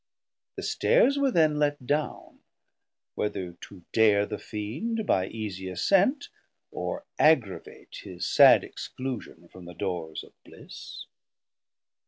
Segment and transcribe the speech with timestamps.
[0.55, 2.39] The Stairs were then let down,
[3.13, 6.29] whether to dare The Fiend by easie ascent,
[6.71, 11.05] or aggravate His sad exclusion from the dores of Bliss.